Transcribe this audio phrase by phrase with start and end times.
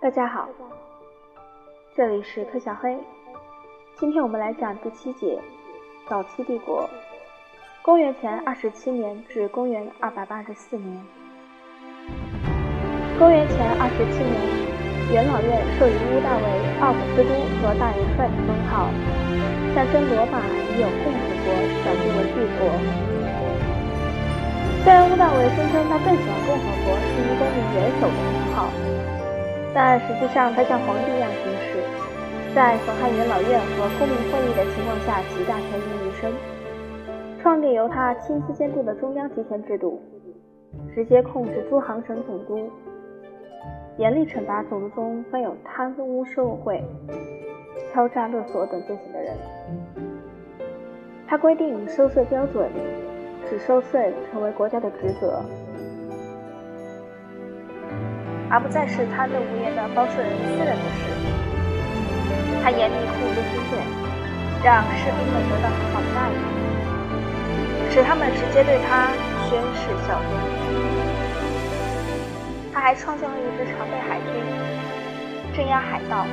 [0.00, 0.48] 大家好，
[1.96, 2.96] 这里是特小黑。
[3.98, 5.36] 今天我们来讲第七节：
[6.08, 6.88] 早期帝国，
[7.82, 11.04] 公元前二十七年至公元二百八十四年。
[13.18, 14.38] 公元前二十七年，
[15.10, 16.46] 元老院授予屋大维
[16.78, 18.86] 奥古斯都和大元帅的封号，
[19.74, 21.50] 象征罗马已有共和国
[21.82, 22.70] 转变为帝国。
[24.86, 28.70] 虽然屋大维声称他更喜欢共和国，是一公民元首的称号。
[29.78, 31.78] 但实际上，他像皇帝一样行事，
[32.52, 36.32] 在损害元老院和公民会议的情况下，极大权力一生，
[37.40, 40.02] 创立由他亲自监督的中央集权制度，
[40.92, 42.68] 直接控制诸行省总督，
[43.98, 46.82] 严厉惩罚总督中犯有贪污受贿、
[47.94, 49.32] 敲诈勒索等罪行的人。
[51.28, 52.68] 他规定收税标准，
[53.48, 55.40] 使收税成为国家的职责。
[58.50, 61.12] 而不再是贪得无厌的包税人私人的事。
[62.64, 63.78] 他严厉控制军队，
[64.64, 66.36] 让士兵们得到很好的待遇，
[67.92, 69.12] 使他们直接对他
[69.48, 70.28] 宣誓效忠。
[72.72, 74.32] 他还创建了一支常备海军，
[75.56, 76.26] 镇压海盗，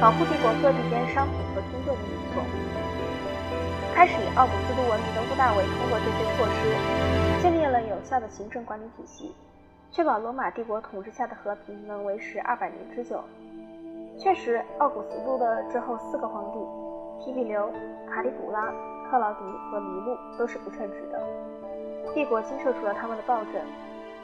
[0.00, 2.42] 保护帝国各地间商品和军队的运作。
[3.94, 9.34] 开始以奥古斯都闻名的屋大维通过这些措施，建立了有效的行政管理体系。
[9.90, 13.22] 确保罗马帝国统治下的和平能维持二百年之久。
[14.18, 16.58] 确实，奥古斯都的之后四个皇帝
[17.24, 17.72] 提比留、
[18.10, 18.72] 卡里古拉、
[19.10, 21.20] 克劳迪和尼禄都是不称职的。
[22.14, 23.54] 帝国经受住了他们的暴政，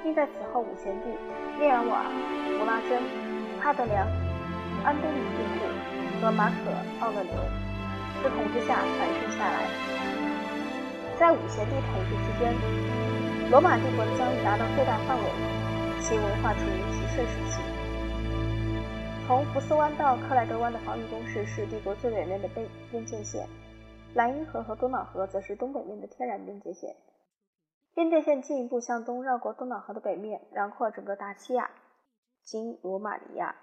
[0.03, 1.11] 并在此后五贤帝
[1.59, 2.05] 涅尔瓦、
[2.59, 3.03] 弗拉真、
[3.61, 4.07] 哈德良、
[4.85, 6.71] 安东尼庇护和马可·
[7.05, 7.33] 奥勒留
[8.23, 9.65] 的统治下繁盛下来。
[11.19, 13.34] 在五贤帝统治期间。
[13.51, 15.25] 罗马帝国的疆域达到最大范围，
[16.01, 17.63] 其文化处于极盛时期。
[19.27, 23.47] 从福斯湾到克莱德湾的防御工事是帝国最北面的边边界线，
[24.15, 26.97] 莱茵河和多瑙河则是东北面的天然边界线。
[27.95, 31.71] 边界线进一步向东绕过多瑙河的北面，囊括整个大西亚，
[32.43, 33.55] 今罗马尼亚。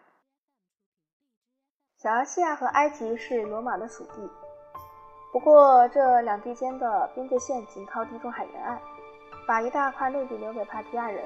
[1.98, 4.30] 小亚细亚和埃及是罗马的属地，
[5.34, 8.80] 不过这两地间的边界线仅靠地中海沿岸。
[9.52, 11.20] 把一大块内地留给帕提亚人。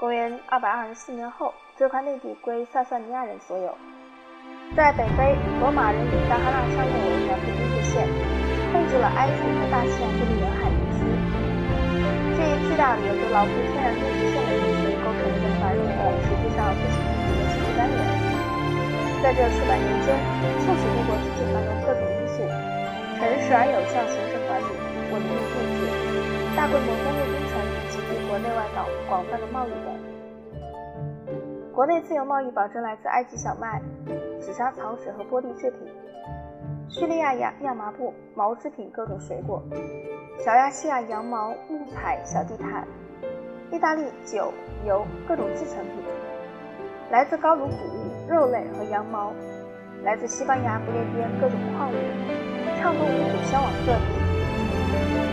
[0.00, 3.76] 公元224年后，这块内地归萨萨尼亚人所有。
[4.74, 8.08] 在北非，罗马人以撒哈拉沙漠为两地边界线，
[8.72, 11.04] 控制了埃及和大西洋各地沿海地区。
[12.32, 18.00] 这一巨大的有着牢固天然边界线的地区，构成一个繁荣的、实际上不平衡的经济单元。
[19.20, 20.16] 在这数百年间，
[20.64, 22.40] 促使帝国经济繁荣各种因素：
[23.20, 24.72] 诚实而有效行政管理、
[25.12, 26.39] 稳定政治。
[26.56, 29.86] 大规模工业工程以及帝国内外岛广泛的贸易等。
[31.72, 33.80] 国内自由贸易保证来自埃及小麦、
[34.40, 35.88] 紫砂草纸和玻璃制品；
[36.88, 39.62] 叙利亚亚亚麻布、毛制品、各种水果；
[40.38, 42.84] 小亚细亚羊毛、木材、小地毯；
[43.70, 44.52] 意大利酒、
[44.84, 46.04] 油、各种制成品；
[47.10, 49.32] 来自高卢谷物、肉类和羊毛；
[50.02, 51.94] 来自西班牙不列颠各种矿物，
[52.78, 54.29] 畅通无阻销往各地。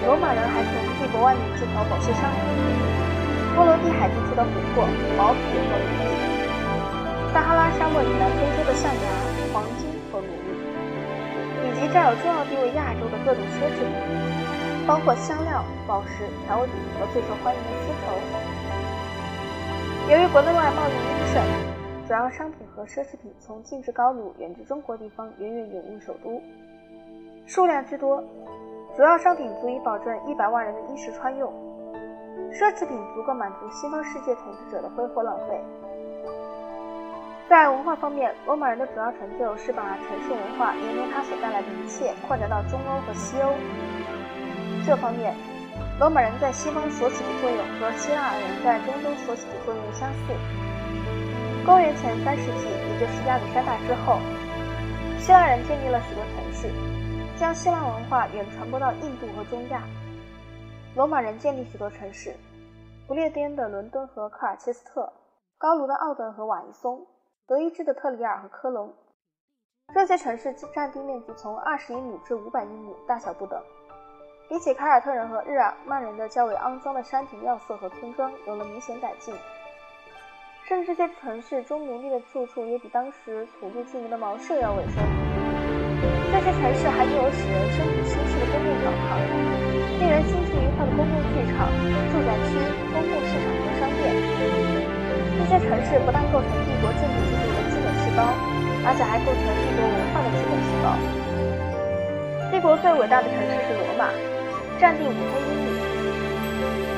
[0.08, 0.72] 罗马人还从
[1.04, 2.40] 帝国外面进口某些商品：
[3.54, 4.88] 波罗的海地区的琥珀、
[5.20, 6.08] 毛皮和奴隶；
[7.36, 9.04] 撒哈拉沙漠以南非洲的象牙、
[9.52, 10.56] 黄金和奴隶，
[11.68, 18.16] 以及占有重要地位亚洲的各种奢侈品，包括香料、宝石、调味品和最受欢迎的丝绸。
[20.10, 21.44] 由于国内外贸易兴盛，
[22.08, 26.42] 主要商品和奢侈品从近至高卢远至中国地方源源涌入首都，
[27.46, 28.24] 数量之多。
[28.98, 31.54] 主要商品足以保证一百万人的衣食穿用，
[32.52, 35.64] 奢侈品足够满足西方世界统治者的挥霍浪费。
[37.48, 43.54] 在文化方面，罗马人的主要成就是把城市文化连同它所带来的一切扩展到中欧和西欧。
[44.84, 45.32] 这方面，
[46.00, 50.34] 罗马人在西方所起的作用和希腊人在中东所起的作用相似。
[51.64, 54.18] 公元前三世纪，也就是亚历山大之后，
[55.20, 56.97] 希腊人建立了许多城市。
[57.40, 59.84] 将希腊文化远传播到印度和中亚。
[60.96, 62.36] 罗马人建立许多城市：
[63.08, 65.14] 不列颠的伦敦和科尔切斯特，
[65.60, 67.06] 高卢的奥德和瓦伊松，
[67.46, 68.92] 德意志的特里尔和科隆。
[69.94, 73.62] 这些城市占地面积从二十英亩至五百英亩，大小不等。
[74.50, 79.36] 比起凯尔特人和日耳曼人的较为肮脏的山体要塞和村庄，有了明显改进。
[80.66, 85.27] 甚至这些城市中奴隶的住处也比当时土著居民的茅舍要卫生。
[86.32, 89.20] 这些城市还拥有使人身体舒适的公共澡堂、
[90.00, 91.68] 令人心情愉快的公共剧场、
[92.12, 92.56] 住宅区、
[92.94, 94.16] 公共市场和商店。
[95.38, 98.22] 这些城市不但构成帝国建筑制度的基本细胞，
[98.84, 100.86] 而且还构成帝国文化的基本细胞。
[102.52, 104.10] 帝国最伟大的城市是罗马，
[104.80, 105.68] 占地五千英里，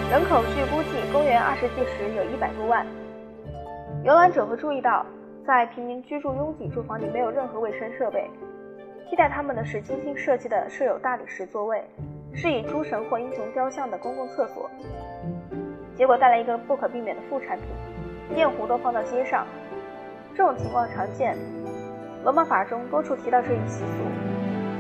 [0.10, 2.86] 人口据估计公元二世纪时有一百多万。
[4.04, 5.06] 游览者会注意到，
[5.46, 8.24] 在平民居住拥挤住房里没有任何卫生设备，
[9.10, 11.84] 替代他们的是精心设计的设有大理石座位。
[12.32, 14.70] 是以诸神或英雄雕像的公共厕所，
[15.98, 17.66] 结果带来一个不可避免的副产品：
[18.36, 19.48] 电壶都放到街上。
[20.38, 21.36] 这种情况常见，
[22.24, 24.06] 罗马法中多处提到这一习俗。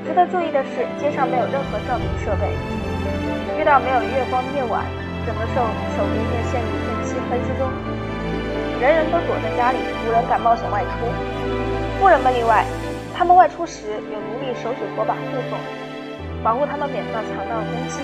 [0.05, 2.53] 值得注意的是，街上没有任何照明设备，
[3.59, 4.85] 遇到没有月光的夜晚，
[5.25, 5.65] 整个手
[5.97, 7.67] 手边便陷入一片漆黑之中，
[8.79, 11.09] 人人都躲在家里，无人敢冒险外出。
[11.99, 12.63] 富人们例外，
[13.19, 15.19] 他们外出时有奴隶手举火把护
[15.49, 15.59] 送。
[16.41, 18.01] 保护他们免遭强盗攻击。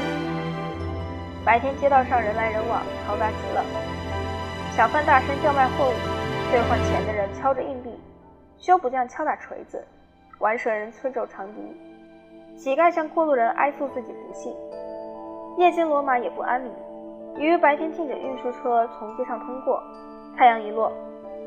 [1.46, 3.64] 白天街道上人来人往，嘈杂极了。
[4.76, 5.94] 小贩大声叫卖货物，
[6.52, 7.98] 兑换钱的人敲着硬币，
[8.58, 9.82] 修补匠敲打锤子，
[10.40, 11.62] 玩蛇人吹奏长笛，
[12.58, 14.54] 乞丐向过路人哀诉自己不幸。
[15.58, 16.70] 夜间罗马也不安宁，
[17.36, 19.82] 由于白天禁止运输车从街上通过，
[20.36, 20.92] 太阳一落，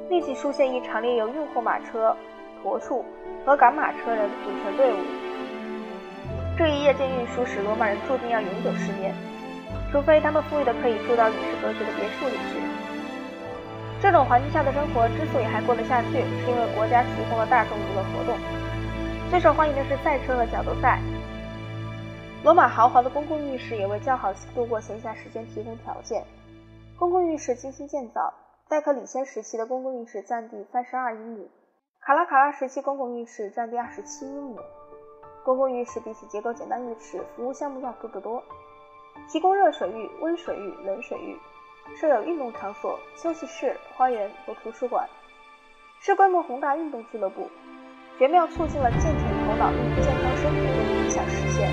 [0.09, 2.17] 立即出现一长列由运货马车、
[2.62, 3.05] 驼畜
[3.44, 4.96] 和赶马车人组成队伍。
[6.56, 9.14] 这一夜间运输使罗马人注定要永久失眠，
[9.93, 12.60] 除非他们富裕的可以住到与世隔绝的别墅里去。
[14.00, 18.37] 这种环境下的生活之所以还过得下去，是因为国家提供了大众娱乐活动。
[19.31, 21.00] 最受欢迎的是赛车和角斗赛。
[22.44, 26.22] 罗马豪华的公共浴室也为较好度过闲暇时间提供条件。
[26.96, 28.32] 公共浴室精心建造，
[28.69, 31.49] 戴克里先时期的公共浴室占地三十二英亩，
[32.00, 34.58] 卡拉卡拉时期公共浴室占地二十七英亩。
[35.44, 38.42] 公共浴室比起结构简单浴池，服务项目要多得多，
[39.28, 41.36] 提供热水浴、温水浴、冷水浴，
[41.96, 45.08] 设有运动场所、休息室、花园和图书馆，
[46.00, 47.48] 是规模宏大运动俱乐部，
[48.18, 51.68] 绝妙促进了健全头脑与健康身体的理想实现。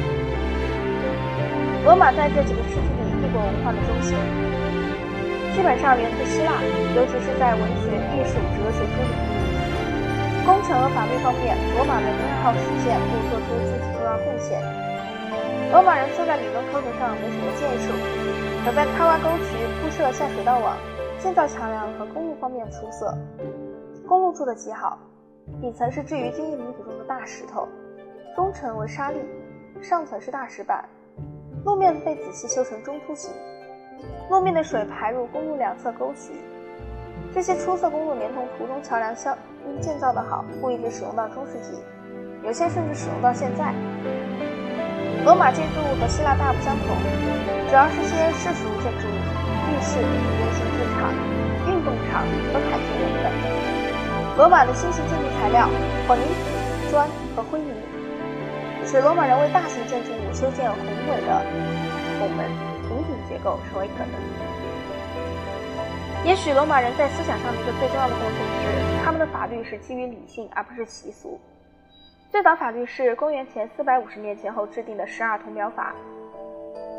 [1.86, 4.18] 罗马在这几个世纪里帝国文化的中心，
[5.56, 6.62] 基本上源自希腊，
[6.95, 9.45] 尤其是在文学、艺术、哲学等领域。
[10.46, 14.62] 工程和法律方面，罗马人因好实现，不做出自己重要贡献。
[15.72, 17.92] 罗马人虽在理论科学上没什么建树，
[18.64, 20.78] 可在开挖沟渠、铺设下水道网、
[21.18, 23.12] 建造桥梁和公路方面出色。
[24.08, 25.00] 公路筑得极好，
[25.60, 27.68] 底层是置于坚硬泥土中的大石头，
[28.36, 29.16] 中层为沙砾，
[29.82, 30.86] 上层是大石板，
[31.66, 33.34] 路面被仔细修成中凸形，
[34.30, 36.34] 路面的水排入公路两侧沟渠。
[37.36, 39.38] 这些出色公路连同途中桥梁相
[39.68, 41.76] 因建造的好，故一直使用到中世纪，
[42.48, 43.76] 有些甚至使用到现在。
[45.26, 46.96] 罗马建筑物和希腊大不相同，
[47.68, 49.20] 主要是些世俗建筑物，
[49.68, 51.12] 浴室、圆形剧场、
[51.68, 53.28] 运动场和凯旋门等。
[54.38, 55.68] 罗马的新型建筑材料
[56.08, 57.06] 混凝土、砖
[57.36, 57.76] 和灰泥，
[58.86, 60.80] 使罗马人为大型建筑物修建宏
[61.12, 61.44] 伟的
[62.18, 62.48] 拱门、
[62.88, 64.55] 穹顶结构成为可能。
[66.25, 71.39] 也许罗马人在思想上的一个最重要的贡献是，他们的法律是基于理性而不是习俗。
[72.31, 75.94] 最早法律是公元前四百五十年前后制定的《十二铜表法》，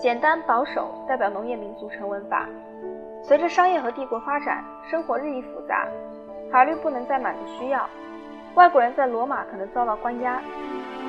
[0.01, 2.47] 简单保守，代表农业民族成文法。
[3.21, 5.89] 随着商业和帝国发展，生活日益复杂，
[6.53, 7.85] 法律不能再满足需要。
[8.55, 10.41] 外国人在罗马可能遭到关押，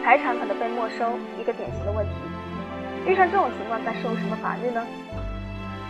[0.03, 2.13] 财产可能被没收，一个典型的问题。
[3.05, 4.83] 遇上这种情况，该适用什么法律呢？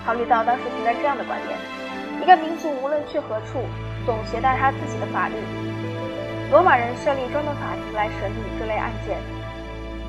[0.06, 1.87] 考虑到当时存在这样的观念。
[2.28, 3.64] 一个民族无论去何处，
[4.06, 5.36] 总携带他自己的法律。
[6.52, 9.18] 罗马人设立专门法庭来审理这类案件。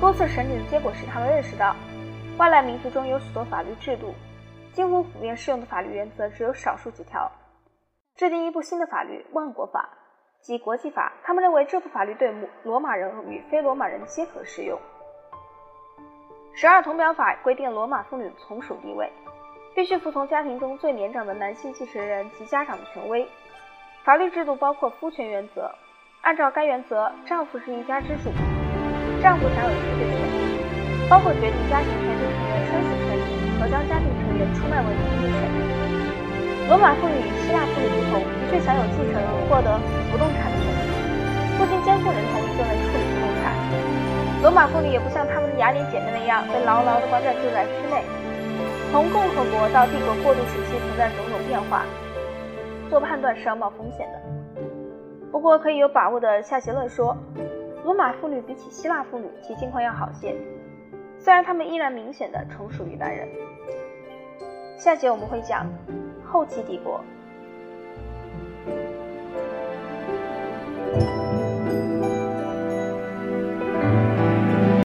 [0.01, 1.73] 多次审理的结果使他们认识到，
[2.37, 4.13] 外来民族中有许多法律制度，
[4.73, 7.31] 几乎普遍适用的法律原则只有少数几条。
[8.17, 9.87] 制定一部新的法律——万国法，
[10.41, 11.13] 即国际法。
[11.23, 12.33] 他们认为这部法律对
[12.65, 14.77] 罗马人与非罗马人皆可适用。
[16.53, 19.09] 十二铜表法规定罗马妇女的从属地位。
[19.75, 23.27] 必须服从家庭中最年长的男性继承人及家长的权威。
[24.03, 25.71] 法律制度包括夫权原则，
[26.21, 28.31] 按照该原则，丈夫是一家之主，
[29.21, 33.23] 丈夫享有绝对权利，包括决定家庭全体成员生死权利
[33.59, 35.57] 和将家庭成员出卖为奴隶的权利。
[36.67, 39.79] 罗马妇女与希腊妇女不同，的确享有继承人获得
[40.11, 40.81] 不动产的权利，
[41.57, 43.53] 不经监护人同意就能处理不动产。
[44.41, 48.03] 罗马妇女也不像她们的雅典姐妹那样被牢牢地关在住宅区内。
[48.91, 51.85] 从共和国到帝国过渡时期存在种种变化，
[52.89, 54.19] 做判断是要冒风险的。
[55.31, 57.15] 不过可以有把握的下结论说，
[57.83, 60.35] 罗马妇女比起希腊妇女其境况要好些，
[61.19, 63.27] 虽然她们依然明显的从属于男人。
[64.75, 65.67] 下节我们会讲
[66.25, 66.99] 后期帝国。